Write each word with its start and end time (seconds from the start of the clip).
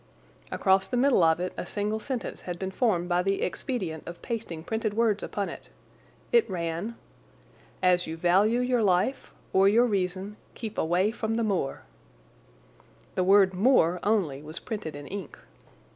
Across 0.51 0.87
the 0.87 0.97
middle 0.97 1.21
of 1.23 1.39
it 1.39 1.53
a 1.59 1.65
single 1.67 1.99
sentence 1.99 2.41
had 2.41 2.57
been 2.57 2.71
formed 2.71 3.07
by 3.07 3.21
the 3.21 3.43
expedient 3.43 4.07
of 4.07 4.19
pasting 4.23 4.63
printed 4.63 4.95
words 4.95 5.21
upon 5.21 5.47
it. 5.47 5.69
It 6.31 6.49
ran: 6.49 6.95
As 7.83 8.07
you 8.07 8.17
value 8.17 8.61
your 8.61 8.81
life 8.81 9.31
or 9.53 9.69
your 9.69 9.85
reason 9.85 10.37
keep 10.55 10.79
away 10.79 11.11
from 11.11 11.35
the 11.35 11.43
moor. 11.43 11.83
The 13.13 13.23
word 13.23 13.53
"moor" 13.53 13.99
only 14.01 14.41
was 14.41 14.57
printed 14.57 14.95
in 14.95 15.05
ink. 15.05 15.37